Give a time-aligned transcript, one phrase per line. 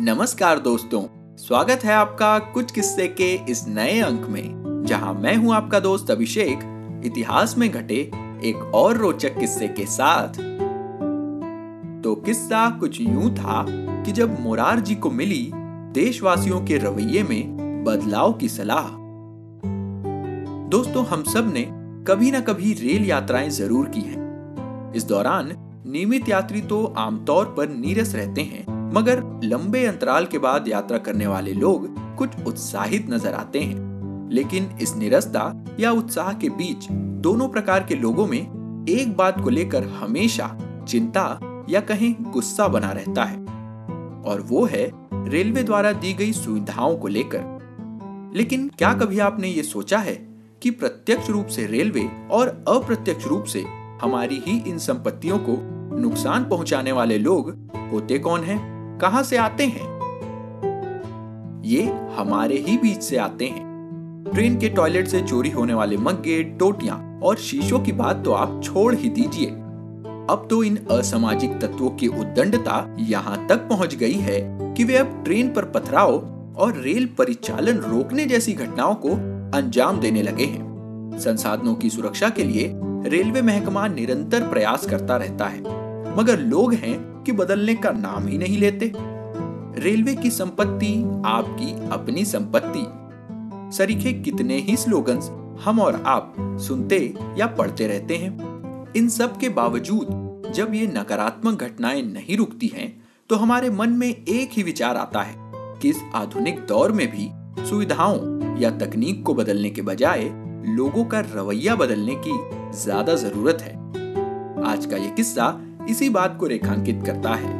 [0.00, 1.00] नमस्कार दोस्तों,
[1.36, 6.10] स्वागत है आपका कुछ किस्से के इस नए अंक में, जहाँ मैं हूँ आपका दोस्त
[6.10, 6.60] अभिषेक,
[7.04, 7.96] इतिहास में घटे
[8.44, 10.38] एक और रोचक किस्से के साथ
[12.02, 13.64] तो किस्सा कुछ यूँ था
[14.04, 15.50] कि जब मोरार जी को मिली
[15.94, 18.88] देशवासियों के रवैये में बदलाव की सलाह
[20.68, 21.66] दोस्तों, हम सबने
[22.08, 25.52] कभी ना कभी रेल यात्राएँ ज़रूर की हैं। इस दौरान
[25.86, 31.26] नियमित यात्री तो आमतौर पर नीरस रहते हैं मगर लंबे अंतराल के बाद यात्रा करने
[31.26, 37.48] वाले लोग कुछ उत्साहित नज़र आते हैं लेकिन इस निरस्ता या उत्साह के बीच दोनों
[37.48, 43.24] प्रकार के लोगों में एक बात को लेकर हमेशा चिंता या कहीं गुस्सा बना रहता
[43.24, 43.36] है,
[44.22, 44.90] और वो है
[45.28, 47.58] रेलवे द्वारा दी गई सुविधाओं को लेकर
[48.34, 50.14] लेकिन क्या कभी आपने ये सोचा है
[50.62, 53.64] कि प्रत्यक्ष रूप से रेलवे और अप्रत्यक्ष रूप से
[54.02, 55.58] हमारी ही इन संपत्तियों को
[55.98, 57.50] नुकसान पहुँचाने वाले लोग
[57.92, 58.77] होते कौन हैं?
[59.00, 59.98] कहाँ से आते हैं?
[61.64, 61.82] ये
[62.16, 63.66] हमारे ही बीच से आते हैं।
[64.34, 68.60] ट्रेन के टॉयलेट से चोरी होने वाले मग्गे, टोटियाँ और शीशों की बात तो आप
[68.64, 69.46] छोड़ ही दीजिए।
[70.30, 75.22] अब तो इन असामाजिक तत्वों की उद्दंडता यहाँ तक पहुँच गई है कि वे अब
[75.24, 76.12] ट्रेन पर पथराव
[76.56, 79.08] और रेल परिचालन रोकने जैसी घटनाओं को
[79.58, 82.72] अंजाम देने लगे हैं। संसाधनों की सुरक्षा के लिए
[83.10, 85.60] रेलवे महकमा निरंतर प्रयास करता रहता है।
[86.18, 88.92] मगर लोग हैं कि बदलने का नाम ही नहीं लेते।
[89.82, 92.84] रेलवे की संपत्ति, आपकी अपनी संपत्ति।
[93.76, 95.28] सरीखे कितने ही स्लोगन्स
[95.64, 96.98] हम और आप सुनते
[97.38, 102.88] या पढ़ते रहते हैं। इन सब के बावजूद जब ये नकारात्मक घटनाएँ नहीं रुकती हैं
[103.30, 105.34] तो हमारे मन में एक ही विचार आता है
[105.80, 107.30] कि इस आधुनिक दौर में भी
[107.68, 110.24] सुविधाओं या तकनीक को बदलने के बजाय
[110.76, 112.40] लोगों का रवैया बदलने की
[112.78, 113.76] ज़्यादा ज़रूरत है।
[114.64, 115.46] आज का ये किस्सा
[115.88, 117.52] इसी बात को रेखांकित करता है।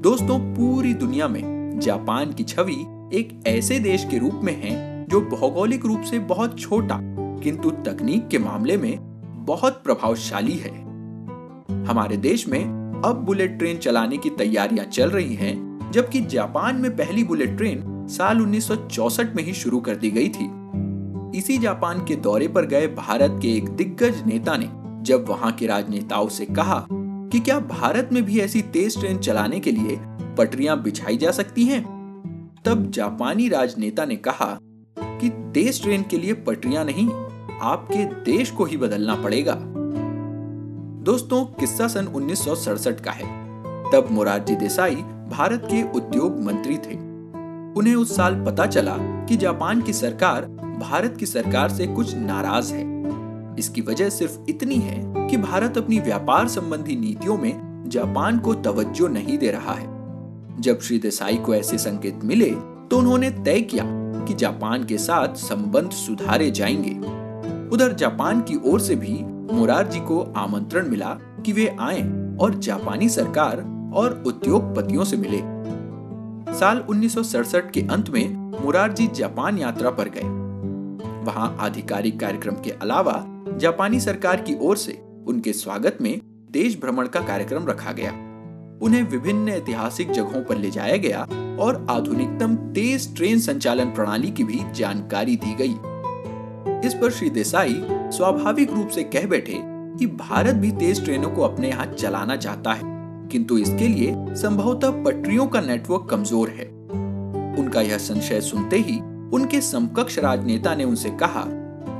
[0.00, 2.76] दोस्तों पूरी दुनिया में जापान की छवि
[3.14, 6.98] एक ऐसे देश के रूप में है जो भौगोलिक रूप से बहुत छोटा
[7.42, 8.98] किंतु तकनीक के मामले में
[9.46, 10.70] बहुत प्रभावशाली है।
[11.86, 12.64] हमारे देश में
[13.04, 18.06] अब बुलेट ट्रेन चलाने की तैयारियाँ चल रही हैं, जबकि जापान में पहली बुलेट ट्रेन
[18.08, 20.50] साल 1964 में ही शुरू कर दी गई थी।
[21.38, 25.66] इसी जापान के दौरे पर गए भारत के एक दिग्गज नेता ने जब वहाँ के
[25.66, 29.98] राजनेताओं से कहा कि क्या भारत में भी ऐसी तेज ट्रेन चलाने के लिए
[30.38, 31.82] पटरियाँ बिछाई जा सकती हैं?
[32.64, 34.58] तब जापानी राजनेता ने कहा
[34.98, 37.08] कि तेज ट्रेन के लिए पटरियाँ नहीं,
[37.60, 39.56] आपके देश को ही बदलना पड़ेगा।
[41.04, 43.24] दोस्तों, किस्सा सन उन्नीस सौ सड़सठ का है।
[43.92, 44.94] तब मोरारजी देसाई
[45.30, 46.94] भारत के उद्योग मंत्री थे।
[47.72, 50.46] उन्हें उस साल पता चला कि जापान की सरकार
[50.80, 52.95] भारत की सरकार से कुछ नाराज़ है।
[53.58, 59.08] इसकी वजह सिर्फ़ इतनी है कि भारत अपनी व्यापार संबंधी नीतियों में जापान को तवज्जो
[59.08, 59.94] नहीं दे रहा है।
[60.60, 62.50] जब श्री देसाई को ऐसे संकेत मिले
[62.90, 63.84] तो उन्होंने तय किया
[64.26, 66.94] कि जापान के साथ संबंध सुधारे जाएँगे।
[67.68, 69.22] उधर जापान की ओर से भी
[69.54, 71.08] मोरारजी को आमंत्रण मिला
[71.44, 72.02] कि वे आए
[72.36, 73.56] और जापानी सरकार
[73.94, 75.38] और उद्योगपतियों से मिले।
[76.58, 80.28] साल उन्नीस सौ सड़सठ के अंत में मुरारजी जापान यात्रा पर गए।
[81.24, 84.92] वहाँ आधिकारिक कार्यक्रम के अलावा जापानी सरकार की ओर से
[85.28, 88.10] उनके स्वागत में देश भ्रमण का कार्यक्रम रखा गया।
[88.82, 91.20] उन्हें विभिन्न ऐतिहासिक जगहों पर ले जाया गया
[91.60, 95.74] और आधुनिकतम तेज ट्रेन संचालन प्रणाली की भी जानकारी दी गई।
[96.86, 97.80] इस पर श्री देसाई
[98.12, 99.60] स्वाभाविक रूप से कह बैठे
[99.98, 102.82] कि भारत भी तेज ट्रेनों को अपने यहाँ चलाना चाहता है,
[103.28, 106.66] किंतु इसके लिए संभवतः पटरियों का नेटवर्क कमज़ोर है।
[107.58, 108.98] उनका यह संशय सुनते ही
[109.32, 111.44] उनके समकक्ष राजनेता ने उनसे कहा,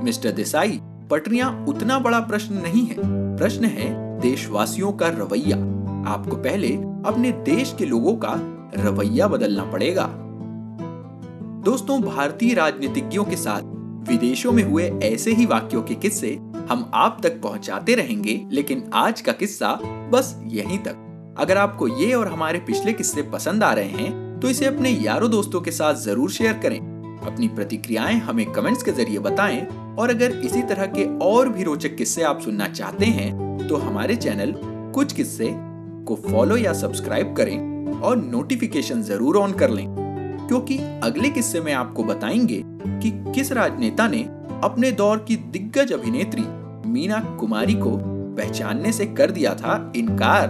[0.05, 0.81] मिस्टर देसाई
[1.11, 2.97] पटरियाँ उतना बड़ा प्रश्न नहीं है।
[3.37, 3.89] प्रश्न है
[4.21, 5.57] देशवासियों का रवैया।
[6.11, 6.73] आपको पहले
[7.07, 8.33] अपने देश के लोगों का
[8.77, 10.09] रवैया बदलना पड़ेगा।
[11.65, 13.63] दोस्तों, भारतीय राजनीतिज्ञों के साथ
[14.09, 16.35] विदेशों में हुए ऐसे ही वाक्यों के किस्से
[16.71, 19.73] हम आप तक पहुंचाते रहेंगे, लेकिन आज का किस्सा
[20.13, 24.49] बस यहीं तक। अगर आपको ये और हमारे पिछले किस्से पसंद आ रहे हैं तो
[24.51, 26.81] इसे अपने यारों दोस्तों के साथ ज़रूर शेयर करें।
[27.27, 29.61] अपनी प्रतिक्रियाएँ हमें कमेंट्स के ज़रिए बताएँ।
[29.99, 34.17] और अगर इसी तरह के और भी रोचक किस्से आप सुनना चाहते हैं तो हमारे
[34.17, 34.55] चैनल
[34.95, 35.49] कुछ किस्से
[36.07, 39.87] को फॉलो या सब्सक्राइब करें और नोटिफिकेशन ज़रूर ऑन कर लें।
[40.49, 44.23] क्योंकि अगले किस्से में आपको बताएँगे कि किस राजनेता ने
[44.65, 46.45] अपने दौर की दिग्गज अभिनेत्री
[46.91, 47.97] मीना कुमारी को
[48.37, 50.47] पहचानने से कर दिया था इनकार।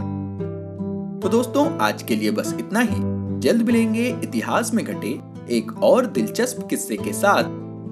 [1.22, 3.00] तो दोस्तों, आज के लिए बस इतना ही।
[3.40, 5.18] जल्द मिलेंगे इतिहास में घटे
[5.50, 7.42] एक और दिलचस्प किस्से के साथ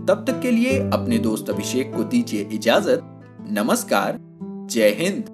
[0.09, 3.21] तब तक के लिए अपने दोस्त अभिषेक को दीजिए इजाज़त।
[3.51, 4.19] नमस्कार,
[4.71, 5.34] जय हिंद।